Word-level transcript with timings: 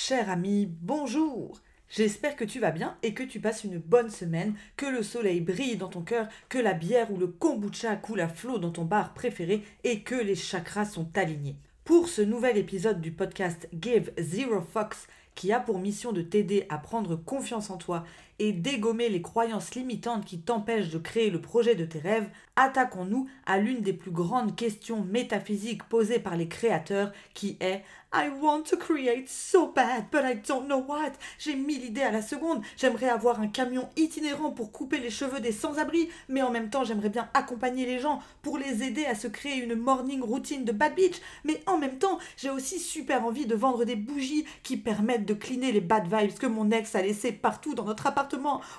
Cher 0.00 0.30
ami, 0.30 0.68
bonjour 0.80 1.60
J'espère 1.88 2.36
que 2.36 2.44
tu 2.44 2.60
vas 2.60 2.70
bien 2.70 2.96
et 3.02 3.14
que 3.14 3.24
tu 3.24 3.40
passes 3.40 3.64
une 3.64 3.78
bonne 3.78 4.10
semaine, 4.10 4.54
que 4.76 4.86
le 4.86 5.02
soleil 5.02 5.40
brille 5.40 5.76
dans 5.76 5.88
ton 5.88 6.02
cœur, 6.02 6.28
que 6.48 6.56
la 6.56 6.72
bière 6.72 7.10
ou 7.10 7.16
le 7.16 7.26
kombucha 7.26 7.96
coule 7.96 8.20
à 8.20 8.28
flot 8.28 8.58
dans 8.58 8.70
ton 8.70 8.84
bar 8.84 9.12
préféré 9.12 9.64
et 9.82 10.02
que 10.02 10.14
les 10.14 10.36
chakras 10.36 10.84
sont 10.84 11.10
alignés. 11.16 11.56
Pour 11.82 12.08
ce 12.08 12.22
nouvel 12.22 12.58
épisode 12.58 13.00
du 13.00 13.10
podcast 13.10 13.68
Give 13.72 14.12
Zero 14.18 14.60
Fox, 14.60 15.08
qui 15.34 15.52
a 15.52 15.58
pour 15.58 15.80
mission 15.80 16.12
de 16.12 16.22
t'aider 16.22 16.66
à 16.68 16.78
prendre 16.78 17.16
confiance 17.16 17.68
en 17.68 17.76
toi 17.76 18.04
et 18.38 18.52
dégommer 18.52 19.08
les 19.08 19.22
croyances 19.22 19.74
limitantes 19.74 20.24
qui 20.24 20.40
t'empêchent 20.40 20.90
de 20.90 20.98
créer 20.98 21.30
le 21.30 21.40
projet 21.40 21.74
de 21.74 21.84
tes 21.84 21.98
rêves, 21.98 22.28
attaquons-nous 22.56 23.28
à 23.46 23.58
l'une 23.58 23.80
des 23.80 23.92
plus 23.92 24.10
grandes 24.10 24.56
questions 24.56 25.04
métaphysiques 25.04 25.84
posées 25.84 26.18
par 26.18 26.36
les 26.36 26.48
créateurs 26.48 27.12
qui 27.34 27.56
est 27.60 27.82
I 28.10 28.30
want 28.30 28.62
to 28.70 28.78
create 28.78 29.28
so 29.28 29.70
bad, 29.70 30.06
but 30.10 30.24
I 30.24 30.34
don't 30.34 30.64
know 30.66 30.78
what. 30.78 31.12
J'ai 31.38 31.54
mille 31.54 31.84
idées 31.84 32.02
à 32.02 32.10
la 32.10 32.22
seconde. 32.22 32.62
J'aimerais 32.78 33.10
avoir 33.10 33.38
un 33.38 33.48
camion 33.48 33.90
itinérant 33.96 34.50
pour 34.50 34.72
couper 34.72 34.98
les 34.98 35.10
cheveux 35.10 35.40
des 35.40 35.52
sans-abri, 35.52 36.08
mais 36.26 36.40
en 36.40 36.50
même 36.50 36.70
temps, 36.70 36.84
j'aimerais 36.84 37.10
bien 37.10 37.28
accompagner 37.34 37.84
les 37.84 37.98
gens 37.98 38.22
pour 38.40 38.56
les 38.56 38.82
aider 38.82 39.04
à 39.04 39.14
se 39.14 39.28
créer 39.28 39.56
une 39.56 39.74
morning 39.74 40.22
routine 40.22 40.64
de 40.64 40.72
bad 40.72 40.94
beach. 40.94 41.20
Mais 41.44 41.62
en 41.66 41.76
même 41.76 41.98
temps, 41.98 42.18
j'ai 42.38 42.48
aussi 42.48 42.78
super 42.78 43.26
envie 43.26 43.44
de 43.44 43.54
vendre 43.54 43.84
des 43.84 43.96
bougies 43.96 44.46
qui 44.62 44.78
permettent 44.78 45.26
de 45.26 45.34
cleaner 45.34 45.72
les 45.72 45.82
bad 45.82 46.04
vibes 46.04 46.38
que 46.38 46.46
mon 46.46 46.70
ex 46.70 46.94
a 46.94 47.02
laissées 47.02 47.32
partout 47.32 47.74
dans 47.74 47.84
notre 47.84 48.06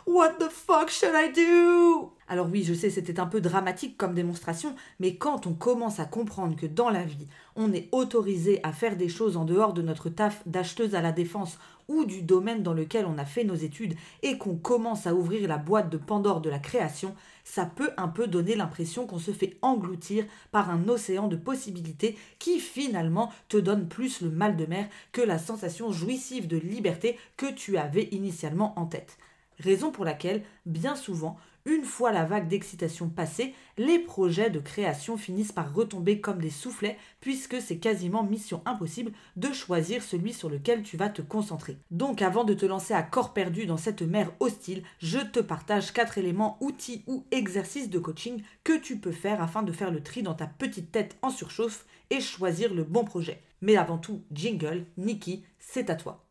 What 0.06 0.34
the 0.40 0.50
fuck 0.50 0.90
should 0.90 1.14
I 1.16 1.32
do? 1.32 2.12
Alors 2.28 2.48
oui, 2.52 2.64
je 2.64 2.74
sais, 2.74 2.90
c'était 2.90 3.20
un 3.20 3.26
peu 3.26 3.42
dramatique 3.42 3.98
comme 3.98 4.14
démonstration, 4.14 4.76
mais 5.00 5.16
quand 5.16 5.48
on 5.48 5.54
commence 5.54 6.00
à 6.00 6.06
comprendre 6.06 6.56
que 6.56 6.68
dans 6.68 6.90
la 6.90 7.04
vie, 7.04 7.28
on 7.56 7.74
est 7.74 7.90
autorisé 7.92 8.60
à 8.64 8.72
faire 8.72 8.96
des 8.96 9.10
choses 9.10 9.36
en 9.36 9.46
dehors 9.46 9.74
de 9.74 9.82
notre 9.82 10.10
taf 10.10 10.48
d'acheteuse 10.48 10.94
à 10.94 11.02
la 11.02 11.12
défense 11.12 11.58
ou 11.88 12.06
du 12.06 12.22
domaine 12.22 12.62
dans 12.62 12.74
lequel 12.74 13.06
on 13.08 13.18
a 13.18 13.26
fait 13.26 13.44
nos 13.44 13.56
études 13.56 13.96
et 14.22 14.38
qu'on 14.38 14.56
commence 14.56 15.08
à 15.08 15.16
ouvrir 15.16 15.48
la 15.48 15.58
boîte 15.58 15.90
de 15.90 15.98
Pandore 15.98 16.40
de 16.40 16.50
la 16.50 16.60
création, 16.60 17.16
ça 17.44 17.66
peut 17.66 17.90
un 17.98 18.08
peu 18.08 18.28
donner 18.28 18.56
l'impression 18.56 19.08
qu'on 19.08 19.18
se 19.18 19.32
fait 19.32 19.58
engloutir 19.64 20.26
par 20.52 20.70
un 20.70 20.88
océan 20.88 21.28
de 21.28 21.36
possibilités 21.36 22.16
qui 22.38 22.60
finalement 22.60 23.32
te 23.48 23.58
donne 23.58 23.88
plus 23.88 24.22
le 24.22 24.30
mal 24.30 24.56
de 24.56 24.68
mer 24.68 24.88
que 25.12 25.22
la 25.22 25.40
sensation 25.40 25.92
jouissive 25.92 26.48
de 26.48 26.58
liberté 26.58 27.18
que 27.38 27.52
tu 27.52 27.78
avais 27.78 28.10
initialement 28.12 28.78
en 28.80 28.86
tête. 28.86 29.18
Raison 29.60 29.92
pour 29.92 30.06
laquelle, 30.06 30.44
bien 30.66 30.96
souvent, 30.96 31.38
une 31.66 31.84
fois 31.84 32.12
la 32.12 32.26
vague 32.26 32.48
d'excitation 32.48 33.10
passée, 33.10 33.54
les 33.78 34.00
projets 34.00 34.50
de 34.50 34.60
création 34.60 35.18
finissent 35.18 35.52
par 35.52 35.74
retomber 35.74 36.22
comme 36.22 36.40
des 36.40 36.50
soufflets 36.50 36.98
puisque 37.20 37.62
c'est 37.62 37.78
quasiment 37.78 38.24
mission 38.24 38.62
impossible 38.66 39.12
de 39.36 39.52
choisir 39.52 40.02
celui 40.02 40.34
sur 40.34 40.50
lequel 40.50 40.84
tu 40.84 40.98
vas 40.98 41.10
te 41.10 41.22
concentrer. 41.22 41.78
Donc 41.92 42.22
avant 42.22 42.46
de 42.46 42.54
te 42.54 42.66
lancer 42.66 42.94
à 42.94 43.04
corps 43.04 43.34
perdu 43.34 43.66
dans 43.66 43.78
cette 43.78 44.02
mer 44.02 44.32
hostile, 44.40 44.84
je 45.00 45.20
te 45.20 45.40
partage 45.40 45.92
quatre 45.92 46.18
éléments, 46.18 46.58
outils 46.62 47.04
ou 47.08 47.26
exercices 47.32 47.90
de 47.90 48.00
coaching 48.00 48.42
que 48.64 48.78
tu 48.78 48.98
peux 48.98 49.12
faire 49.12 49.42
afin 49.42 49.62
de 49.62 49.74
faire 49.74 49.92
le 49.92 50.02
tri 50.02 50.24
dans 50.24 50.36
ta 50.36 50.48
petite 50.48 50.92
tête 50.92 51.18
en 51.22 51.30
surchauffe 51.30 51.86
et 52.10 52.22
choisir 52.22 52.74
le 52.74 52.84
bon 52.84 53.04
projet. 53.04 53.44
Mais 53.62 53.76
avant 53.76 53.98
tout, 53.98 54.24
jingle, 54.32 54.86
Nikki, 54.98 55.44
c'est 55.60 55.90
à 55.90 55.96
toi. 55.96 56.29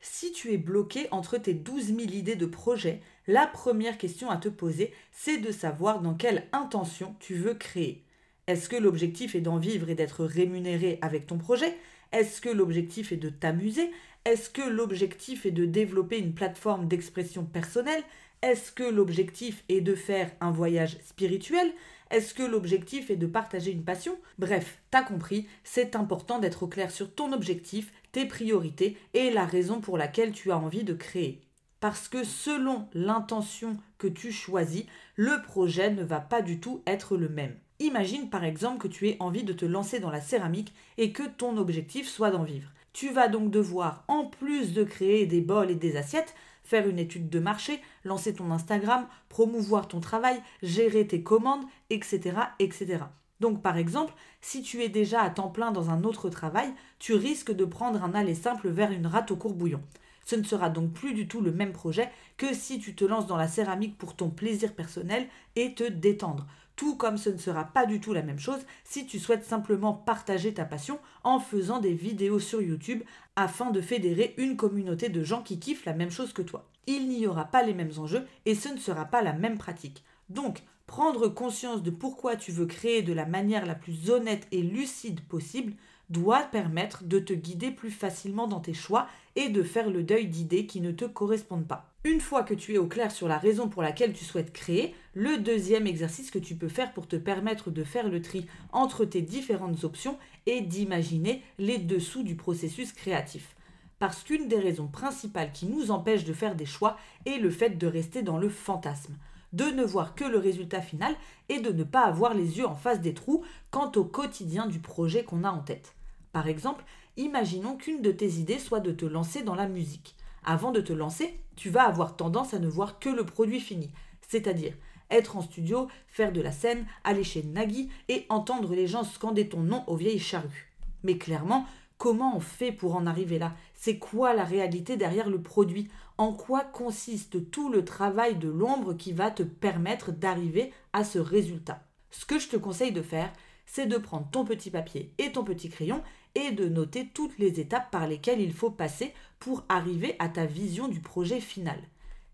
Si 0.00 0.30
tu 0.32 0.52
es 0.52 0.58
bloqué 0.58 1.08
entre 1.10 1.38
tes 1.38 1.54
12 1.54 1.86
000 1.86 1.98
idées 2.00 2.36
de 2.36 2.44
projet, 2.44 3.00
la 3.26 3.46
première 3.46 3.96
question 3.96 4.28
à 4.28 4.36
te 4.36 4.50
poser, 4.50 4.92
c'est 5.10 5.38
de 5.38 5.52
savoir 5.52 6.02
dans 6.02 6.12
quelle 6.12 6.46
intention 6.52 7.16
tu 7.18 7.34
veux 7.34 7.54
créer. 7.54 8.04
Est-ce 8.46 8.68
que 8.68 8.76
l'objectif 8.76 9.34
est 9.34 9.40
d'en 9.40 9.56
vivre 9.56 9.88
et 9.88 9.94
d'être 9.94 10.26
rémunéré 10.26 10.98
avec 11.00 11.26
ton 11.26 11.38
projet? 11.38 11.74
Est-ce 12.12 12.42
que 12.42 12.50
l'objectif 12.50 13.10
est 13.10 13.16
de 13.16 13.30
t'amuser? 13.30 13.90
Est-ce 14.26 14.50
que 14.50 14.68
l'objectif 14.68 15.46
est 15.46 15.52
de 15.52 15.64
développer 15.64 16.18
une 16.18 16.34
plateforme 16.34 16.88
d'expression 16.88 17.44
personnelle? 17.44 18.02
Est-ce 18.42 18.70
que 18.70 18.84
l'objectif 18.84 19.64
est 19.70 19.80
de 19.80 19.94
faire 19.94 20.30
un 20.40 20.50
voyage 20.50 20.98
spirituel? 21.04 21.72
Est-ce 22.10 22.34
que 22.34 22.42
l'objectif 22.42 23.10
est 23.10 23.16
de 23.16 23.26
partager 23.26 23.72
une 23.72 23.84
passion? 23.84 24.16
Bref, 24.38 24.78
t'as 24.90 25.02
compris, 25.02 25.46
c'est 25.64 25.96
important 25.96 26.38
d'être 26.38 26.66
clair 26.66 26.90
sur 26.90 27.14
ton 27.14 27.32
objectif, 27.32 27.92
tes 28.12 28.26
priorités 28.26 28.96
et 29.14 29.30
la 29.30 29.44
raison 29.44 29.80
pour 29.80 29.98
laquelle 29.98 30.32
tu 30.32 30.52
as 30.52 30.58
envie 30.58 30.84
de 30.84 30.94
créer. 30.94 31.40
Parce 31.80 32.08
que 32.08 32.24
selon 32.24 32.88
l'intention 32.94 33.76
que 33.98 34.06
tu 34.06 34.32
choisis, 34.32 34.84
le 35.14 35.42
projet 35.42 35.90
ne 35.90 36.02
va 36.02 36.20
pas 36.20 36.42
du 36.42 36.58
tout 36.60 36.82
être 36.86 37.16
le 37.16 37.28
même. 37.28 37.56
Imagine 37.78 38.30
par 38.30 38.44
exemple 38.44 38.78
que 38.78 38.88
tu 38.88 39.08
aies 39.08 39.16
envie 39.20 39.44
de 39.44 39.52
te 39.52 39.66
lancer 39.66 40.00
dans 40.00 40.10
la 40.10 40.22
céramique 40.22 40.72
et 40.96 41.12
que 41.12 41.24
ton 41.24 41.58
objectif 41.58 42.08
soit 42.08 42.30
d'en 42.30 42.44
vivre. 42.44 42.70
Tu 42.94 43.10
vas 43.10 43.28
donc 43.28 43.50
devoir, 43.50 44.04
en 44.08 44.24
plus 44.24 44.72
de 44.72 44.82
créer 44.82 45.26
des 45.26 45.42
bols 45.42 45.70
et 45.70 45.74
des 45.74 45.96
assiettes, 45.96 46.34
faire 46.66 46.88
une 46.88 46.98
étude 46.98 47.30
de 47.30 47.38
marché, 47.38 47.80
lancer 48.04 48.34
ton 48.34 48.50
Instagram, 48.50 49.06
promouvoir 49.28 49.88
ton 49.88 50.00
travail, 50.00 50.42
gérer 50.62 51.06
tes 51.06 51.22
commandes, 51.22 51.64
etc. 51.90 52.36
etc. 52.58 53.04
Donc 53.40 53.62
par 53.62 53.76
exemple, 53.76 54.14
si 54.40 54.62
tu 54.62 54.82
es 54.82 54.88
déjà 54.88 55.22
à 55.22 55.30
temps 55.30 55.50
plein 55.50 55.70
dans 55.70 55.90
un 55.90 56.02
autre 56.04 56.28
travail, 56.28 56.72
tu 56.98 57.14
risques 57.14 57.52
de 57.52 57.64
prendre 57.64 58.02
un 58.02 58.14
aller 58.14 58.34
simple 58.34 58.68
vers 58.68 58.90
une 58.90 59.06
rate 59.06 59.30
au 59.30 59.36
courbouillon. 59.36 59.82
Ce 60.24 60.34
ne 60.34 60.42
sera 60.42 60.70
donc 60.70 60.92
plus 60.92 61.14
du 61.14 61.28
tout 61.28 61.40
le 61.40 61.52
même 61.52 61.72
projet 61.72 62.10
que 62.36 62.52
si 62.52 62.80
tu 62.80 62.96
te 62.96 63.04
lances 63.04 63.28
dans 63.28 63.36
la 63.36 63.46
céramique 63.46 63.96
pour 63.96 64.16
ton 64.16 64.28
plaisir 64.28 64.74
personnel 64.74 65.28
et 65.54 65.74
te 65.74 65.84
détendre. 65.84 66.46
Tout 66.76 66.96
comme 66.96 67.16
ce 67.16 67.30
ne 67.30 67.38
sera 67.38 67.64
pas 67.64 67.86
du 67.86 68.00
tout 68.00 68.12
la 68.12 68.22
même 68.22 68.38
chose 68.38 68.64
si 68.84 69.06
tu 69.06 69.18
souhaites 69.18 69.44
simplement 69.44 69.94
partager 69.94 70.52
ta 70.52 70.66
passion 70.66 71.00
en 71.24 71.40
faisant 71.40 71.80
des 71.80 71.94
vidéos 71.94 72.38
sur 72.38 72.60
YouTube 72.60 73.02
afin 73.34 73.70
de 73.70 73.80
fédérer 73.80 74.34
une 74.36 74.56
communauté 74.56 75.08
de 75.08 75.24
gens 75.24 75.42
qui 75.42 75.58
kiffent 75.58 75.86
la 75.86 75.94
même 75.94 76.10
chose 76.10 76.34
que 76.34 76.42
toi. 76.42 76.68
Il 76.86 77.08
n'y 77.08 77.26
aura 77.26 77.46
pas 77.46 77.62
les 77.62 77.74
mêmes 77.74 77.98
enjeux 77.98 78.26
et 78.44 78.54
ce 78.54 78.68
ne 78.68 78.78
sera 78.78 79.06
pas 79.06 79.22
la 79.22 79.32
même 79.32 79.58
pratique. 79.58 80.04
Donc, 80.28 80.62
prendre 80.86 81.28
conscience 81.28 81.82
de 81.82 81.90
pourquoi 81.90 82.36
tu 82.36 82.52
veux 82.52 82.66
créer 82.66 83.02
de 83.02 83.12
la 83.12 83.26
manière 83.26 83.66
la 83.66 83.74
plus 83.74 84.10
honnête 84.10 84.46
et 84.52 84.62
lucide 84.62 85.20
possible 85.22 85.72
doit 86.10 86.44
permettre 86.44 87.04
de 87.04 87.18
te 87.18 87.32
guider 87.32 87.70
plus 87.70 87.90
facilement 87.90 88.46
dans 88.46 88.60
tes 88.60 88.74
choix 88.74 89.08
et 89.34 89.48
de 89.48 89.62
faire 89.62 89.90
le 89.90 90.02
deuil 90.02 90.26
d'idées 90.26 90.66
qui 90.66 90.80
ne 90.80 90.92
te 90.92 91.04
correspondent 91.04 91.66
pas. 91.66 91.92
Une 92.04 92.20
fois 92.20 92.44
que 92.44 92.54
tu 92.54 92.74
es 92.74 92.78
au 92.78 92.86
clair 92.86 93.10
sur 93.10 93.26
la 93.26 93.38
raison 93.38 93.68
pour 93.68 93.82
laquelle 93.82 94.12
tu 94.12 94.24
souhaites 94.24 94.52
créer, 94.52 94.94
le 95.14 95.38
deuxième 95.38 95.86
exercice 95.86 96.30
que 96.30 96.38
tu 96.38 96.54
peux 96.54 96.68
faire 96.68 96.92
pour 96.92 97.08
te 97.08 97.16
permettre 97.16 97.70
de 97.70 97.82
faire 97.82 98.08
le 98.08 98.22
tri 98.22 98.46
entre 98.72 99.04
tes 99.04 99.22
différentes 99.22 99.82
options 99.82 100.18
est 100.46 100.60
d'imaginer 100.60 101.42
les 101.58 101.78
dessous 101.78 102.22
du 102.22 102.36
processus 102.36 102.92
créatif. 102.92 103.56
Parce 103.98 104.22
qu'une 104.22 104.46
des 104.46 104.60
raisons 104.60 104.86
principales 104.86 105.52
qui 105.52 105.66
nous 105.66 105.90
empêche 105.90 106.24
de 106.24 106.32
faire 106.32 106.54
des 106.54 106.66
choix 106.66 106.96
est 107.24 107.38
le 107.38 107.50
fait 107.50 107.70
de 107.70 107.86
rester 107.86 108.22
dans 108.22 108.38
le 108.38 108.50
fantasme 108.50 109.16
de 109.56 109.64
ne 109.64 109.84
voir 109.84 110.14
que 110.14 110.24
le 110.24 110.38
résultat 110.38 110.82
final 110.82 111.14
et 111.48 111.60
de 111.60 111.72
ne 111.72 111.82
pas 111.82 112.04
avoir 112.04 112.34
les 112.34 112.58
yeux 112.58 112.66
en 112.66 112.74
face 112.74 113.00
des 113.00 113.14
trous 113.14 113.42
quant 113.70 113.90
au 113.96 114.04
quotidien 114.04 114.66
du 114.66 114.80
projet 114.80 115.24
qu'on 115.24 115.44
a 115.44 115.50
en 115.50 115.60
tête. 115.60 115.94
Par 116.32 116.46
exemple, 116.46 116.84
imaginons 117.16 117.76
qu'une 117.76 118.02
de 118.02 118.12
tes 118.12 118.32
idées 118.34 118.58
soit 118.58 118.80
de 118.80 118.92
te 118.92 119.06
lancer 119.06 119.42
dans 119.42 119.54
la 119.54 119.66
musique. 119.66 120.14
Avant 120.44 120.72
de 120.72 120.82
te 120.82 120.92
lancer, 120.92 121.40
tu 121.56 121.70
vas 121.70 121.84
avoir 121.84 122.16
tendance 122.16 122.52
à 122.52 122.58
ne 122.58 122.68
voir 122.68 122.98
que 122.98 123.08
le 123.08 123.24
produit 123.24 123.60
fini, 123.60 123.90
c'est-à-dire 124.28 124.74
être 125.10 125.36
en 125.36 125.42
studio, 125.42 125.88
faire 126.08 126.32
de 126.32 126.42
la 126.42 126.52
scène, 126.52 126.84
aller 127.04 127.24
chez 127.24 127.42
Nagui 127.42 127.88
et 128.08 128.26
entendre 128.28 128.74
les 128.74 128.86
gens 128.86 129.04
scander 129.04 129.48
ton 129.48 129.60
nom 129.60 129.84
aux 129.86 129.96
vieilles 129.96 130.18
charrues. 130.18 130.72
Mais 131.02 131.16
clairement, 131.16 131.64
comment 131.98 132.36
on 132.36 132.40
fait 132.40 132.72
pour 132.72 132.96
en 132.96 133.06
arriver 133.06 133.38
là? 133.38 133.54
C'est 133.74 133.98
quoi 133.98 134.34
la 134.34 134.44
réalité 134.44 134.96
derrière 134.96 135.30
le 135.30 135.42
produit? 135.42 135.88
En 136.18 136.32
quoi 136.32 136.64
consiste 136.64 137.50
tout 137.50 137.70
le 137.70 137.84
travail 137.84 138.36
de 138.36 138.48
l'ombre 138.48 138.94
qui 138.94 139.12
va 139.12 139.30
te 139.30 139.42
permettre 139.42 140.12
d'arriver 140.12 140.72
à 140.92 141.04
ce 141.04 141.18
résultat? 141.18 141.82
Ce 142.10 142.24
que 142.24 142.38
je 142.38 142.48
te 142.48 142.56
conseille 142.56 142.92
de 142.92 143.02
faire, 143.02 143.32
c'est 143.66 143.86
de 143.86 143.98
prendre 143.98 144.28
ton 144.30 144.44
petit 144.44 144.70
papier 144.70 145.12
et 145.18 145.32
ton 145.32 145.44
petit 145.44 145.68
crayon 145.68 146.02
et 146.34 146.52
de 146.52 146.68
noter 146.68 147.08
toutes 147.12 147.38
les 147.38 147.60
étapes 147.60 147.90
par 147.90 148.06
lesquelles 148.06 148.40
il 148.40 148.52
faut 148.52 148.70
passer 148.70 149.12
pour 149.38 149.64
arriver 149.68 150.16
à 150.18 150.28
ta 150.28 150.46
vision 150.46 150.88
du 150.88 151.00
projet 151.00 151.40
final. 151.40 151.78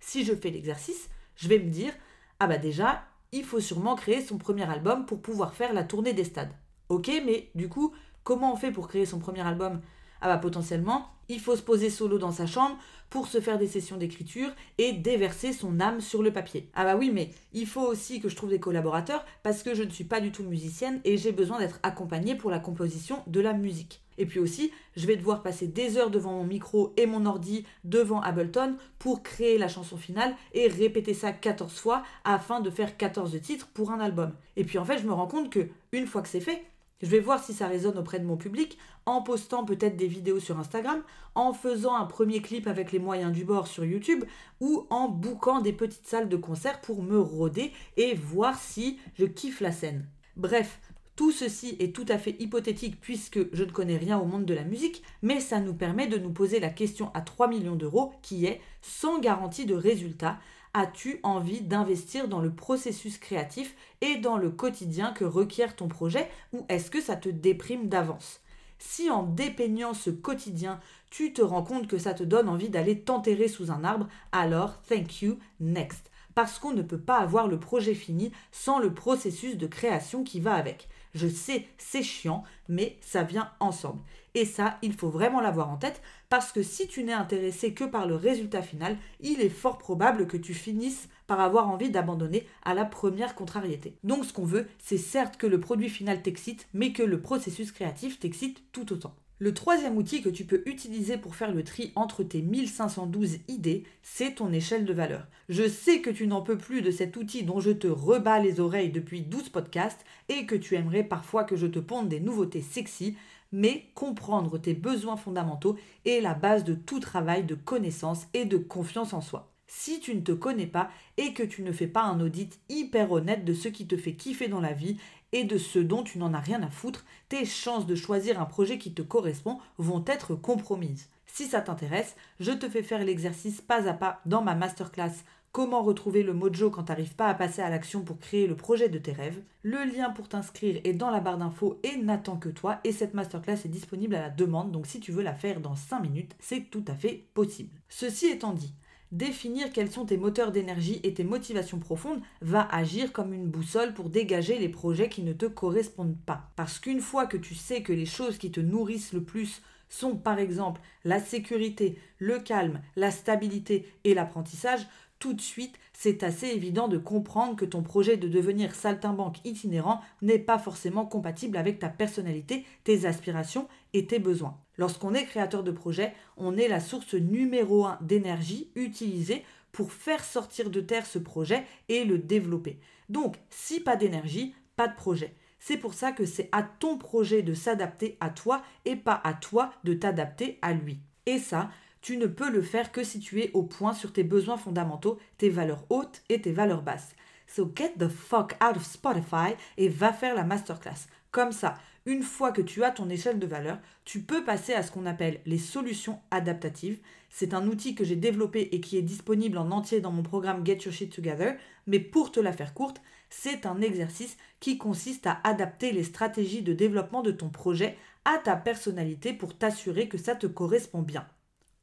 Si 0.01 0.25
je 0.25 0.35
fais 0.35 0.51
l'exercice, 0.51 1.09
je 1.37 1.49
vais 1.49 1.59
me 1.59 1.71
dire 1.71 1.93
ah 2.39 2.47
bah 2.47 2.59
déjà, 2.59 3.05
il 3.31 3.45
faut 3.45 3.61
sûrement 3.61 3.95
créer 3.95 4.21
son 4.21 4.37
premier 4.37 4.69
album 4.69 5.07
pour 5.07 5.23
pouvoir 5.23 5.55
faire 5.55 5.73
la 5.73 5.85
tournée 5.85 6.13
des 6.13 6.25
stades. 6.25 6.53
Ok, 6.89 7.11
mais 7.25 7.51
du 7.55 7.69
coup, 7.69 7.95
comment 8.25 8.53
on 8.53 8.57
fait 8.57 8.71
pour 8.71 8.89
créer 8.89 9.07
son 9.07 9.19
premier 9.19 9.41
album? 9.41 9.81
Ah 10.21 10.29
bah 10.29 10.39
potentiellement, 10.39 11.09
il 11.29 11.41
faut 11.41 11.57
se 11.57 11.63
poser 11.63 11.91
solo 11.91 12.19
dans 12.19 12.31
sa 12.31 12.47
chambre 12.47 12.79
pour 13.11 13.27
se 13.27 13.41
faire 13.41 13.59
des 13.59 13.67
sessions 13.67 13.97
d'écriture 13.97 14.51
et 14.79 14.93
déverser 14.93 15.53
son 15.53 15.81
âme 15.81 16.01
sur 16.01 16.23
le 16.23 16.33
papier. 16.33 16.71
Ah 16.75 16.85
bah 16.85 16.97
oui, 16.97 17.11
mais 17.13 17.31
il 17.53 17.67
faut 17.67 17.83
aussi 17.83 18.21
que 18.21 18.29
je 18.29 18.37
trouve 18.37 18.51
des 18.51 18.61
collaborateurs 18.61 19.25
parce 19.43 19.63
que 19.63 19.75
je 19.75 19.83
ne 19.83 19.91
suis 19.91 20.05
pas 20.05 20.21
du 20.21 20.31
tout 20.31 20.45
musicienne 20.45 21.01
et 21.05 21.17
j'ai 21.17 21.33
besoin 21.33 21.59
d'être 21.59 21.81
accompagnée 21.83 22.35
pour 22.35 22.51
la 22.51 22.61
composition 22.61 23.23
de 23.27 23.41
la 23.41 23.53
musique. 23.53 24.01
Et 24.19 24.27
puis 24.27 24.39
aussi, 24.39 24.71
je 24.97 25.07
vais 25.07 25.17
devoir 25.17 25.43
passer 25.43 25.67
des 25.67 25.97
heures 25.97 26.11
devant 26.11 26.33
mon 26.33 26.45
micro 26.45 26.93
et 26.97 27.07
mon 27.07 27.27
ordi 27.27 27.67
devant 27.85 28.21
Ableton 28.21 28.77
pour 28.99 29.23
créer 29.23 29.59
la 29.59 29.69
chanson 29.69 29.97
finale 29.97 30.35
et 30.53 30.69
répéter 30.69 31.15
ça 31.15 31.33
14 31.33 31.73
fois 31.73 32.03
afin 32.25 32.61
de 32.61 32.71
faire 32.71 32.97
14 32.97 33.41
titres 33.41 33.69
pour 33.75 33.91
un 33.91 34.01
album. 34.01 34.33
Et 34.57 34.65
puis 34.65 34.79
en 34.79 34.85
fait, 34.85 34.99
je 34.99 35.07
me 35.07 35.13
rends 35.13 35.27
compte 35.27 35.51
que 35.51 35.69
une 35.93 36.07
fois 36.07 36.23
que 36.23 36.29
c'est 36.29 36.41
fait, 36.41 36.63
Je 37.03 37.09
vais 37.09 37.21
voir 37.21 37.43
si 37.43 37.53
ça 37.53 37.67
résonne 37.67 37.99
auprès 37.99 38.21
de 38.21 38.25
mon 38.25 38.37
public 38.37 38.79
en 39.07 39.23
postant 39.23 39.65
peut-être 39.65 39.97
des 39.97 40.07
vidéos 40.07 40.39
sur 40.39 40.59
Instagram, 40.59 41.03
en 41.35 41.53
faisant 41.53 41.97
un 41.97 42.07
premier 42.07 42.41
clip 42.41 42.69
avec 42.69 42.93
les 42.93 43.01
moyens 43.01 43.33
du 43.33 43.45
bord 43.45 43.67
sur 43.67 43.85
YouTube 43.85 44.25
ou 44.61 44.87
en 44.89 45.09
bouquant 45.09 45.61
des 45.61 45.73
petites 45.73 46.07
salles 46.07 46.29
de 46.29 46.37
concert 46.37 46.81
pour 46.81 47.03
me 47.03 47.19
rôder 47.19 47.73
et 47.97 48.15
voir 48.15 48.57
si 48.59 48.99
je 49.19 49.25
kiffe 49.25 49.61
la 49.61 49.73
scène. 49.73 50.07
Bref, 50.37 50.79
tout 51.17 51.33
ceci 51.33 51.77
est 51.79 51.95
tout 51.95 52.07
à 52.09 52.19
fait 52.19 52.37
hypothétique 52.39 53.01
puisque 53.01 53.55
je 53.55 53.65
ne 53.65 53.71
connais 53.71 53.99
rien 53.99 54.19
au 54.19 54.25
monde 54.25 54.47
de 54.47 54.55
la 54.55 54.65
musique, 54.65 55.03
mais 55.21 55.41
ça 55.41 55.61
nous 55.61 55.75
permet 55.75 56.07
de 56.07 56.19
nous 56.19 56.33
poser 56.33 56.61
la 56.61 56.71
question 56.71 57.11
à 57.15 57.21
3 57.21 57.49
millions 57.49 57.77
d'euros 57.77 58.13
qui 58.23 58.47
est, 58.47 58.61
sans 58.81 59.19
garantie 59.19 59.67
de 59.67 59.75
résultat, 59.75 60.39
as-tu 60.75 61.21
envie 61.23 61.61
d'investir 61.61 62.29
dans 62.29 62.41
le 62.41 62.55
processus 62.55 63.19
créatif 63.19 63.75
et 64.01 64.17
dans 64.17 64.37
le 64.37 64.51
quotidien 64.51 65.13
que 65.13 65.25
requiert 65.25 65.77
ton 65.77 65.89
projet 65.89 66.31
ou 66.53 66.65
est-ce 66.69 66.91
que 66.91 67.01
ça 67.01 67.17
te 67.17 67.29
déprime 67.29 67.89
d'avance? 67.89 68.41
Si 68.79 69.11
en 69.11 69.23
dépeignant 69.23 69.95
ce 69.95 70.11
quotidien, 70.11 70.81
tu 71.09 71.33
te 71.33 71.43
rends 71.43 71.63
compte 71.63 71.87
que 71.87 71.99
ça 71.99 72.15
te 72.15 72.25
donne 72.25 72.49
envie 72.49 72.69
d'aller 72.69 73.01
t'enterrer 73.01 73.47
sous 73.47 73.71
un 73.71 73.85
arbre, 73.85 74.09
alors 74.33 74.83
thank 74.83 75.23
you, 75.23 75.39
next. 75.61 76.11
Parce 76.35 76.59
qu'on 76.59 76.73
ne 76.73 76.83
peut 76.83 77.01
pas 77.01 77.19
avoir 77.19 77.47
le 77.47 77.61
projet 77.61 77.95
fini 77.95 78.33
sans 78.51 78.79
le 78.79 78.93
processus 78.93 79.57
de 79.57 79.67
création 79.67 80.25
qui 80.25 80.41
va 80.41 80.55
avec. 80.55 80.89
Je 81.15 81.29
sais, 81.29 81.69
c'est 81.77 82.03
chiant, 82.03 82.43
mais 82.69 82.97
ça 83.03 83.23
vient 83.23 83.53
ensemble. 83.61 84.03
Et 84.35 84.47
ça, 84.47 84.79
il 84.81 84.95
faut 84.95 85.11
vraiment 85.11 85.43
l'avoir 85.43 85.69
en 85.69 85.77
tête 85.77 86.01
parce 86.33 86.51
que 86.51 86.63
si 86.63 86.89
tu 86.89 87.05
n'es 87.05 87.13
intéressé 87.13 87.75
que 87.75 87.85
par 87.85 88.07
le 88.07 88.17
résultat 88.17 88.63
final, 88.63 88.97
il 89.21 89.43
est 89.43 89.51
fort 89.51 89.77
probable 89.77 90.27
que 90.27 90.39
tu 90.39 90.55
finisses 90.55 91.11
par 91.27 91.41
avoir 91.41 91.69
envie 91.69 91.91
d'abandonner 91.91 92.47
à 92.65 92.73
la 92.73 92.87
première 92.87 93.35
contrariété. 93.35 93.99
Donc 94.03 94.25
ce 94.25 94.33
qu'on 94.33 94.47
veut, 94.47 94.67
c'est 94.79 94.97
certes 94.97 95.37
que 95.37 95.47
le 95.47 95.61
produit 95.61 95.91
final 95.91 96.23
t'excite, 96.23 96.69
mais 96.73 96.95
que 96.95 97.03
le 97.03 97.21
processus 97.21 97.71
créatif 97.71 98.19
t'excite 98.19 98.63
tout 98.73 98.95
autant. 98.95 99.15
Le 99.41 99.53
troisième 99.53 99.99
outil 99.99 100.23
que 100.23 100.31
tu 100.31 100.47
peux 100.47 100.63
utiliser 100.65 101.19
pour 101.19 101.35
faire 101.35 101.53
le 101.53 101.65
tri 101.65 101.93
entre 101.97 102.23
tes 102.23 102.41
1512 102.41 103.41
idées, 103.49 103.85
c'est 104.03 104.37
ton 104.37 104.55
échelle 104.55 104.87
de 104.87 104.95
valeur. 104.95 105.27
Je 105.51 105.69
sais 105.69 106.01
que 106.01 106.09
tu 106.09 106.27
n'en 106.27 106.41
peux 106.41 106.57
plus 106.57 106.81
de 106.81 106.91
cet 106.91 107.19
outil 107.19 107.43
dont 107.43 107.61
je 107.61 107.73
te 107.73 107.89
rebats 107.89 108.39
les 108.39 108.59
oreilles 108.59 108.93
depuis 108.93 109.21
12 109.21 109.51
podcasts 109.51 110.07
et 110.31 110.47
que 110.47 110.55
tu 110.55 110.77
aimerais 110.77 111.05
parfois 111.05 111.45
que 111.45 111.57
je 111.57 111.67
te 111.67 111.79
ponde 111.79 112.09
des 112.09 112.21
nouveautés 112.21 112.63
sexy, 112.63 113.17
mais 113.53 113.91
comprendre 113.95 114.59
tes 114.59 114.75
besoins 114.75 115.17
fondamentaux 115.17 115.77
est 116.05 116.21
la 116.21 116.35
base 116.35 116.65
de 116.65 116.75
tout 116.75 117.01
travail 117.01 117.45
de 117.45 117.55
connaissance 117.55 118.27
et 118.35 118.45
de 118.45 118.57
confiance 118.57 119.13
en 119.13 119.21
soi. 119.21 119.53
Si 119.67 120.01
tu 120.01 120.15
ne 120.15 120.21
te 120.21 120.33
connais 120.33 120.67
pas 120.67 120.91
et 121.17 121.33
que 121.33 121.43
tu 121.43 121.63
ne 121.63 121.73
fais 121.73 121.87
pas 121.87 122.03
un 122.03 122.21
audit 122.21 122.61
hyper 122.69 123.11
honnête 123.13 123.45
de 123.45 123.55
ce 123.55 123.69
qui 123.69 123.87
te 123.87 123.97
fait 123.97 124.15
kiffer 124.15 124.49
dans 124.49 124.61
la 124.61 124.73
vie 124.73 124.99
et 125.33 125.45
de 125.45 125.57
ce 125.57 125.79
dont 125.79 126.03
tu 126.03 126.19
n'en 126.19 126.35
as 126.35 126.41
rien 126.41 126.63
à 126.63 126.71
foutre, 126.71 127.05
tes 127.29 127.47
chances 127.47 127.87
de 127.87 127.95
choisir 127.95 128.41
un 128.41 128.45
projet 128.45 128.77
qui 128.77 128.93
te 128.93 129.01
correspond 129.01 129.59
vont 129.79 130.05
être 130.07 130.35
compromises. 130.35 131.09
Si 131.27 131.47
ça 131.47 131.63
t'intéresse, 131.63 132.17
je 132.39 132.53
te 132.53 132.69
fais 132.69 132.83
faire 132.83 133.03
l'exercice 133.03 133.63
pas 133.63 133.89
à 133.89 133.95
pas 133.95 134.21
dans 134.27 134.43
ma 134.43 134.55
masterclass 134.55 135.25
Comment 135.53 135.83
retrouver 135.83 136.23
le 136.23 136.33
mojo 136.33 136.71
quand 136.71 136.85
t'arrives 136.85 137.15
pas 137.15 137.29
à 137.29 137.35
passer 137.35 137.61
à 137.61 137.69
l'action 137.69 138.01
pour 138.01 138.19
créer 138.19 138.47
le 138.47 138.57
projet 138.57 138.89
de 138.89 138.99
tes 138.99 139.13
rêves? 139.13 139.43
Le 139.63 139.85
lien 139.85 140.09
pour 140.09 140.27
t'inscrire 140.27 140.81
est 140.83 140.95
dans 140.95 141.11
la 141.11 141.21
barre 141.21 141.37
d'infos 141.37 141.79
et 141.83 141.99
n'attend 141.99 142.39
que 142.39 142.49
toi. 142.49 142.81
Et 142.85 142.93
cette 142.93 143.13
masterclass 143.13 143.67
est 143.67 143.69
disponible 143.69 144.15
à 144.15 144.23
la 144.23 144.31
demande, 144.31 144.73
donc 144.73 144.87
si 144.87 144.99
tu 144.99 145.13
veux 145.13 145.23
la 145.23 145.35
faire 145.35 145.61
dans 145.61 145.77
5 145.77 146.01
minutes, 146.01 146.35
c'est 146.41 146.71
tout 146.71 146.85
à 146.89 146.95
fait 146.95 147.27
possible. 147.35 147.69
Ceci 147.91 148.29
étant 148.29 148.55
dit, 148.55 148.73
Définir 149.11 149.71
quels 149.75 149.91
sont 149.91 150.07
tes 150.07 150.17
moteurs 150.17 150.53
d'énergie 150.53 151.01
et 151.03 151.13
tes 151.13 151.23
motivations 151.23 151.79
profondes 151.79 152.23
va 152.41 152.67
agir 152.75 153.13
comme 153.13 153.35
une 153.35 153.51
boussole 153.51 153.93
pour 153.93 154.09
dégager 154.09 154.59
les 154.59 154.71
projets 154.71 155.11
qui 155.11 155.23
ne 155.23 155.35
te 155.35 155.45
correspondent 155.45 156.17
pas. 156.25 156.51
Parce 156.57 156.79
qu'une 156.79 157.03
fois 157.03 157.27
que 157.27 157.37
tu 157.37 157.55
sais 157.55 157.83
que 157.83 157.93
les 157.93 158.07
choses 158.07 158.39
qui 158.39 158.51
te 158.51 158.61
nourrissent 158.61 159.13
le 159.13 159.23
plus 159.23 159.61
sont 159.91 160.17
par 160.17 160.39
exemple 160.39 160.81
la 161.05 161.21
sécurité, 161.21 161.99
le 162.17 162.39
calme, 162.39 162.81
la 162.97 163.11
stabilité 163.11 163.87
et 164.05 164.15
l'apprentissage, 164.15 164.87
tout 165.23 165.35
de 165.35 165.41
suite, 165.41 165.79
c'est 165.93 166.25
assez 166.25 166.49
évident 166.49 166.89
de 166.89 166.99
comprendre 166.99 167.55
que 167.55 167.65
ton 167.65 167.85
projet 167.85 168.17
de 168.17 168.27
devenir 168.27 168.75
saltimbanque 168.75 169.39
itinérant 169.45 170.01
n'est 170.21 170.41
pas 170.41 170.59
forcément 170.59 171.07
compatible 171.07 171.57
avec 171.57 171.79
ta 171.79 171.89
personnalité, 171.89 172.67
tes 172.83 173.07
aspirations 173.07 173.69
et 173.93 174.09
tes 174.09 174.19
besoins. 174.19 174.59
Lorsqu'on 174.79 175.15
est 175.15 175.25
créateur 175.25 175.63
de 175.63 175.71
projet, 175.71 176.13
on 176.37 176.57
est 176.57 176.67
la 176.67 176.81
source 176.81 177.15
numéro 177.15 177.85
un 177.87 177.99
d'énergie 178.01 178.73
utilisée 178.75 179.45
pour 179.71 179.93
faire 179.93 180.25
sortir 180.25 180.71
de 180.71 180.81
terre 180.81 181.07
ce 181.07 181.21
projet 181.21 181.67
et 181.89 182.05
le 182.05 182.19
développer. 182.19 182.81
Donc, 183.09 183.37
si 183.49 183.79
pas 183.79 183.95
d'énergie, 183.95 184.57
pas 184.75 184.89
de 184.89 184.97
projet. 184.97 185.37
C'est 185.61 185.77
pour 185.77 185.95
ça 185.95 186.11
que 186.11 186.27
c'est 186.27 186.49
à 186.51 186.65
ton 186.65 186.99
projet 186.99 187.43
de 187.43 187.55
s'adapter 187.55 188.17
à 188.19 188.31
toi 188.31 188.61
et 188.87 188.97
pas 188.97 189.21
à 189.23 189.35
toi 189.35 189.73
de 189.85 189.95
t'adapter 189.95 190.59
à 190.63 190.73
lui. 190.73 190.99
Et 191.27 191.39
ça, 191.39 191.71
tu 192.03 192.17
ne 192.17 192.27
peux 192.27 192.51
le 192.51 192.63
faire 192.63 192.93
que 192.93 193.05
si 193.05 193.21
tu 193.21 193.41
es 193.41 193.51
au 193.55 193.63
point 193.63 193.95
sur 193.95 194.13
tes 194.13 194.25
besoins 194.25 194.59
fondamentaux, 194.59 195.19
tes 195.39 195.49
valeurs 195.49 195.85
hautes 195.89 196.23
et 196.29 196.43
tes 196.43 196.53
valeurs 196.53 196.83
basses. 196.83 197.15
So 197.47 197.71
get 197.75 197.95
the 197.99 198.09
fuck 198.09 198.57
out 198.63 198.77
of 198.77 198.85
Spotify 198.85 199.55
et 199.77 199.89
va 199.89 200.13
faire 200.13 200.35
la 200.35 200.45
masterclass. 200.45 201.07
Comme 201.31 201.53
ça, 201.53 201.79
une 202.05 202.23
fois 202.23 202.51
que 202.51 202.63
tu 202.63 202.83
as 202.83 202.91
ton 202.91 203.09
échelle 203.09 203.39
de 203.39 203.47
valeur, 203.47 203.79
tu 204.05 204.21
peux 204.21 204.43
passer 204.43 204.75
à 204.75 204.83
ce 204.83 204.91
qu'on 204.91 205.07
appelle 205.07 205.41
les 205.47 205.59
solutions 205.59 206.21
adaptatives. 206.33 206.99
C'est 207.31 207.55
un 207.55 207.69
outil 207.69 207.95
que 207.95 208.05
j'ai 208.05 208.17
développé 208.17 208.69
et 208.73 208.81
qui 208.81 208.99
est 208.99 209.03
disponible 209.03 209.57
en 209.57 209.71
entier 209.71 210.01
dans 210.01 210.11
mon 210.11 210.25
programme 210.25 210.67
Get 210.67 210.79
Your 210.85 210.93
Shit 210.93 211.15
Together, 211.15 211.57
mais 211.87 212.01
pour 212.01 212.33
te 212.33 212.41
la 212.41 212.53
faire 212.53 212.75
courte, 212.75 213.01
c'est 213.31 213.65
un 213.65 213.81
exercice 213.81 214.37
qui 214.59 214.77
consiste 214.77 215.27
à 215.27 215.41
adapter 215.45 215.93
les 215.93 216.05
stratégies 216.05 216.63
de 216.63 216.73
développement 216.73 217.23
de 217.23 217.31
ton 217.31 217.49
projet 217.49 217.97
à 218.25 218.39
ta 218.39 218.57
personnalité 218.57 219.33
pour 219.33 219.57
t'assurer 219.57 220.09
que 220.09 220.19
ça 220.19 220.35
te 220.35 220.47
correspond 220.47 221.03
bien. 221.03 221.27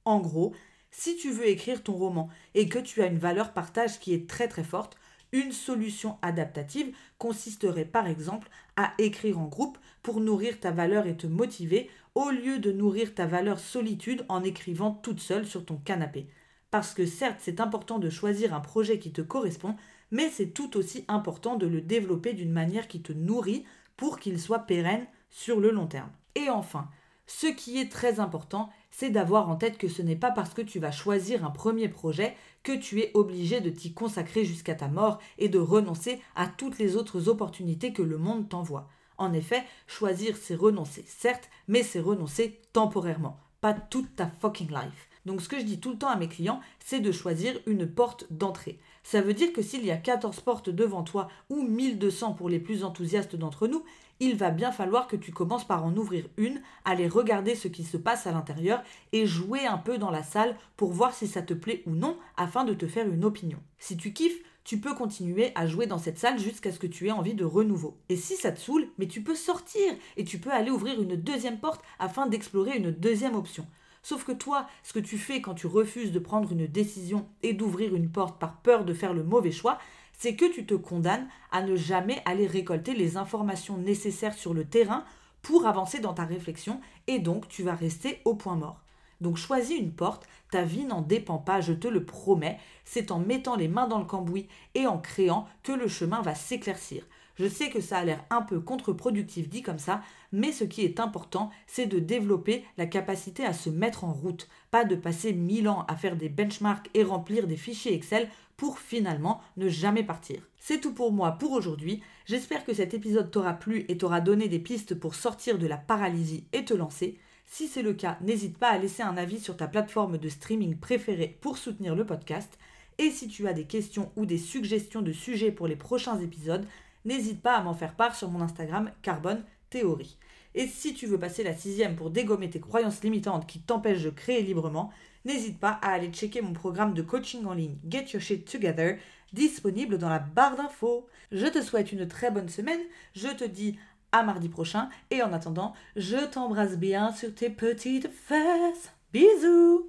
En 0.10 0.22
gros, 0.22 0.56
si 0.90 1.18
tu 1.18 1.30
veux 1.30 1.48
écrire 1.48 1.84
ton 1.84 1.94
roman 1.94 2.30
et 2.56 2.68
que 2.68 2.80
tu 2.80 3.04
as 3.04 3.06
une 3.06 3.20
valeur 3.20 3.54
partage 3.54 4.00
qui 4.00 4.12
est 4.16 4.28
très 4.28 4.48
très 4.48 4.64
forte, 4.64 4.98
une 5.32 5.52
solution 5.52 6.18
adaptative 6.24 6.96
consisterait 7.20 7.86
par 7.86 8.08
exemple 8.08 8.50
à 8.76 8.94
écrire 8.98 9.38
en 9.38 9.46
groupe 9.46 9.78
pour 10.02 10.20
nourrir 10.20 10.60
ta 10.60 10.72
valeur 10.72 11.06
et 11.06 11.16
te 11.16 11.28
motiver 11.28 11.92
au 12.16 12.32
lieu 12.32 12.58
de 12.58 12.72
nourrir 12.72 13.14
ta 13.14 13.28
valeur 13.28 13.60
solitude 13.60 14.26
en 14.30 14.44
écrivant 14.44 14.94
toute 14.94 15.20
seule 15.20 15.46
sur 15.46 15.64
ton 15.64 15.78
canapé. 15.78 16.26
Parce 16.72 16.96
que 16.96 17.06
certes 17.06 17.38
c'est 17.38 17.60
important 17.60 18.00
de 18.00 18.10
choisir 18.10 18.56
un 18.56 18.62
projet 18.62 18.98
qui 18.98 19.12
te 19.12 19.22
correspond, 19.22 19.76
mais 20.10 20.28
c'est 20.30 20.56
tout 20.56 20.76
aussi 20.76 21.06
important 21.08 21.56
de 21.56 21.68
le 21.68 21.82
développer 21.82 22.34
d'une 22.34 22.52
manière 22.52 22.88
qui 22.88 23.04
te 23.04 23.14
nourrit 23.14 23.64
pour 23.96 24.18
qu'il 24.18 24.42
soit 24.42 24.66
pérenne 24.66 25.06
sur 25.30 25.60
le 25.60 25.70
long 25.70 25.86
terme. 25.86 26.10
Et 26.34 26.50
enfin, 26.50 26.90
ce 27.28 27.46
qui 27.46 27.78
est 27.78 27.92
très 27.92 28.20
important, 28.20 28.72
c'est 29.00 29.10
d'avoir 29.12 29.48
en 29.50 29.56
tête 29.56 29.78
que 29.78 29.88
ce 29.88 30.02
n'est 30.02 30.18
pas 30.18 30.30
parce 30.30 30.54
que 30.54 30.62
tu 30.62 30.78
vas 30.78 30.92
choisir 30.92 31.46
un 31.46 31.52
premier 31.52 31.88
projet 31.88 32.36
que 32.64 32.74
tu 32.74 33.00
es 33.00 33.12
obligé 33.14 33.62
de 33.62 33.70
t'y 33.70 33.94
consacrer 33.94 34.44
jusqu'à 34.44 34.76
ta 34.76 34.90
mort 34.90 35.20
et 35.38 35.48
de 35.48 35.58
renoncer 35.58 36.20
à 36.36 36.48
toutes 36.48 36.80
les 36.80 36.98
autres 36.98 37.30
opportunités 37.30 37.94
que 37.94 38.02
le 38.02 38.18
monde 38.18 38.50
t'envoie. 38.50 38.90
En 39.18 39.32
effet, 39.32 39.64
choisir 39.88 40.36
c'est 40.36 40.54
renoncer, 40.56 41.06
certes, 41.08 41.50
mais 41.70 41.82
c'est 41.82 42.02
renoncer 42.02 42.60
temporairement, 42.74 43.40
pas 43.62 43.74
toute 43.74 44.18
ta 44.18 44.28
fucking 44.42 44.70
life. 44.70 45.08
Donc 45.30 45.42
ce 45.42 45.48
que 45.48 45.59
je 45.59 45.64
dis 45.64 45.80
tout 45.80 45.92
le 45.92 45.98
temps 46.00 46.09
à 46.09 46.16
mes 46.16 46.28
clients, 46.28 46.59
c'est 46.83 47.02
de 47.02 47.12
choisir 47.12 47.54
une 47.68 47.86
porte 47.86 48.26
d'entrée. 48.31 48.80
Ça 49.04 49.21
veut 49.21 49.36
dire 49.36 49.54
que 49.54 49.62
s'il 49.62 49.86
y 49.86 49.92
a 49.92 49.98
14 49.98 50.40
portes 50.40 50.71
devant 50.71 51.04
toi 51.04 51.28
ou 51.52 51.62
1200 51.62 52.33
pour 52.33 52.50
les 52.50 52.57
plus 52.57 52.83
enthousiastes 52.83 53.36
d'entre 53.36 53.68
nous, 53.68 53.83
il 54.19 54.36
va 54.36 54.50
bien 54.50 54.71
falloir 54.71 55.07
que 55.07 55.16
tu 55.16 55.31
commences 55.31 55.68
par 55.68 55.86
en 55.86 55.95
ouvrir 55.95 56.26
une, 56.38 56.64
aller 56.83 57.07
regarder 57.07 57.54
ce 57.54 57.68
qui 57.68 57.83
se 57.83 57.95
passe 57.95 58.26
à 58.26 58.31
l'intérieur 58.31 58.81
et 59.12 59.28
jouer 59.28 59.68
un 59.68 59.78
peu 59.78 60.00
dans 60.00 60.09
la 60.09 60.24
salle 60.24 60.57
pour 60.76 60.94
voir 60.94 61.14
si 61.14 61.28
ça 61.28 61.44
te 61.44 61.54
plaît 61.54 61.83
ou 61.86 61.92
non 61.92 62.18
afin 62.36 62.64
de 62.64 62.74
te 62.74 62.88
faire 62.88 63.07
une 63.07 63.24
opinion. 63.24 63.59
Si 63.78 63.98
tu 63.98 64.14
kiffes, 64.14 64.42
tu 64.64 64.80
peux 64.80 64.95
continuer 64.95 65.52
à 65.54 65.68
jouer 65.68 65.86
dans 65.86 66.00
cette 66.00 66.18
salle 66.18 66.40
jusqu'à 66.40 66.71
ce 66.71 66.80
que 66.80 66.88
tu 66.88 67.07
aies 67.07 67.12
envie 67.12 67.36
de 67.36 67.45
renouveau. 67.45 68.00
Et 68.09 68.16
si 68.16 68.36
ça 68.36 68.52
te 68.52 68.59
saoule, 68.59 68.88
mais 68.98 69.06
tu 69.06 69.21
peux 69.21 69.36
sortir 69.36 69.94
et 70.18 70.24
tu 70.24 70.40
peux 70.40 70.52
aller 70.52 70.71
ouvrir 70.71 71.00
une 71.00 71.18
deuxième 71.18 71.59
porte 71.59 71.83
afin 72.00 72.26
d'explorer 72.26 72.78
une 72.78 72.90
deuxième 72.90 73.36
option. 73.36 73.68
Sauf 74.02 74.24
que 74.24 74.32
toi, 74.32 74.68
ce 74.84 74.94
que 74.94 75.00
tu 75.00 75.18
fais 75.18 75.42
quand 75.42 75.56
tu 75.56 75.68
refuses 75.68 76.12
de 76.12 76.20
prendre 76.20 76.52
une 76.52 76.68
décision 76.68 77.28
et 77.44 77.54
d'ouvrir 77.54 77.96
une 77.96 78.10
porte 78.10 78.40
par 78.40 78.58
peur 78.62 78.86
de 78.86 78.94
faire 78.94 79.14
le 79.14 79.24
mauvais 79.24 79.52
choix, 79.52 79.78
c'est 80.18 80.36
que 80.36 80.52
tu 80.52 80.66
te 80.66 80.74
condamnes 80.74 81.28
à 81.52 81.62
ne 81.62 81.76
jamais 81.76 82.22
aller 82.26 82.48
récolter 82.48 82.94
les 82.94 83.18
informations 83.18 83.78
nécessaires 83.78 84.34
sur 84.34 84.54
le 84.54 84.66
terrain 84.66 85.06
pour 85.42 85.66
avancer 85.66 86.00
dans 86.00 86.14
ta 86.14 86.26
réflexion 86.26 86.82
et 87.08 87.20
donc 87.20 87.48
tu 87.48 87.64
vas 87.64 87.76
rester 87.76 88.20
au 88.26 88.36
point 88.36 88.56
mort. 88.56 88.82
Donc 89.22 89.38
choisis 89.38 89.78
une 89.78 89.92
porte, 89.92 90.28
ta 90.52 90.64
vie 90.64 90.86
n'en 90.86 91.02
dépend 91.02 91.38
pas, 91.38 91.62
je 91.62 91.74
te 91.74 91.88
le 91.88 92.06
promets, 92.06 92.58
c'est 92.86 93.12
en 93.12 93.20
mettant 93.20 93.56
les 93.56 93.68
mains 93.68 93.88
dans 93.88 94.00
le 94.00 94.06
cambouis 94.06 94.48
et 94.76 94.88
en 94.88 94.98
créant 94.98 95.48
que 95.64 95.72
le 95.72 95.88
chemin 95.88 96.22
va 96.22 96.36
s'éclaircir. 96.36 97.04
Je 97.40 97.48
sais 97.48 97.69
que 97.69 97.80
ça 97.80 98.00
a 98.00 98.04
l'air 98.04 98.26
un 98.30 98.42
peu 98.42 98.60
contre-productif 98.60 99.48
dit 99.48 99.62
comme 99.62 99.80
ça, 99.80 100.02
mais 100.34 100.52
ce 100.52 100.66
qui 100.66 100.84
est 100.84 101.00
important, 101.00 101.52
c'est 101.68 101.86
de 101.86 101.98
développer 101.98 102.66
la 102.78 102.86
capacité 102.86 103.46
à 103.46 103.54
se 103.54 103.69
mettre 103.69 104.04
en 104.04 104.12
route, 104.12 104.50
pas 104.72 104.84
de 104.84 104.96
passer 104.96 105.31
mille 105.31 105.69
ans 105.69 105.86
à 105.88 105.96
faire 105.96 106.18
des 106.18 106.28
benchmarks 106.28 106.90
et 106.94 107.04
remplir 107.04 107.48
des 107.48 107.56
fichiers 107.56 107.94
Excel 107.94 108.28
pour 108.58 108.78
finalement 108.78 109.40
ne 109.56 109.69
jamais 109.69 110.04
partir. 110.04 110.42
C'est 110.60 110.81
tout 110.81 110.94
pour 110.94 111.14
moi 111.14 111.31
pour 111.31 111.54
aujourd'hui. 111.54 112.04
J'espère 112.26 112.66
que 112.66 112.74
cet 112.74 112.94
épisode 112.94 113.31
t'aura 113.31 113.54
plu 113.54 113.86
et 113.88 113.98
t'aura 113.98 114.19
donné 114.19 114.50
des 114.50 114.60
pistes 114.60 114.94
pour 114.94 115.16
sortir 115.16 115.58
de 115.58 115.66
la 115.66 115.78
paralysie 115.78 116.44
et 116.52 116.66
te 116.66 116.74
lancer. 116.74 117.18
Si 117.46 117.68
c'est 117.68 117.81
le 117.81 117.94
cas, 117.94 118.18
n'hésite 118.19 118.58
pas 118.58 118.69
à 118.69 118.78
laisser 118.78 119.02
un 119.02 119.16
avis 119.16 119.40
sur 119.40 119.56
ta 119.56 119.69
plateforme 119.69 120.18
de 120.18 120.28
streaming 120.28 120.76
préférée 120.76 121.38
pour 121.40 121.58
soutenir 121.58 121.96
le 121.96 122.06
podcast. 122.06 122.60
Et 122.98 123.12
si 123.12 123.30
tu 123.30 123.48
as 123.48 123.54
des 123.54 123.64
questions 123.64 124.12
ou 124.18 124.26
des 124.26 124.38
suggestions 124.38 125.02
de 125.02 125.14
sujets 125.14 125.52
pour 125.52 125.68
les 125.68 125.78
prochains 125.78 126.19
épisodes, 126.19 126.68
n'hésite 127.06 127.42
pas 127.42 127.56
à 127.56 127.62
m'en 127.62 127.74
faire 127.74 127.96
part 127.96 128.16
sur 128.16 128.30
mon 128.30 128.42
Instagram 128.42 128.92
Carbone 129.02 129.44
Théorie. 129.70 130.18
Et 130.56 130.68
si 130.68 130.94
tu 130.94 131.06
veux 131.06 131.20
passer 131.20 131.44
la 131.44 131.56
sixième 131.56 131.96
pour 131.96 132.10
dégommer 132.10 132.50
tes 132.50 132.60
croyances 132.60 133.04
limitantes 133.04 133.48
qui 133.48 133.60
t'empêchent 133.60 134.04
de 134.04 134.10
créer 134.10 134.42
librement, 134.42 134.92
n'hésite 135.26 135.60
pas 135.60 135.80
à 135.82 135.92
aller 135.92 136.10
checker 136.10 136.42
mon 136.42 136.54
programme 136.54 136.94
de 136.94 137.02
coaching 137.02 137.46
en 137.46 137.54
ligne 137.54 137.78
Get 137.88 138.08
Your 138.14 138.22
Shit 138.22 138.50
Together, 138.50 138.98
disponible 139.32 139.98
dans 139.98 140.10
la 140.10 140.20
barre 140.20 140.56
d'infos. 140.56 141.08
Je 141.32 141.46
te 141.46 141.62
souhaite 141.62 141.92
une 141.92 142.08
très 142.08 142.32
bonne 142.32 142.50
semaine, 142.50 142.82
je 143.14 143.28
te 143.28 143.44
dis 143.44 143.78
à 144.12 144.24
mardi 144.24 144.50
prochain, 144.50 144.90
et 145.12 145.22
en 145.22 145.34
attendant, 145.34 145.74
je 145.96 146.18
t'embrasse 146.26 146.78
bien 146.78 147.14
sur 147.14 147.34
tes 147.34 147.52
petites 147.52 148.10
fesses. 148.12 148.92
Bisous 149.14 149.88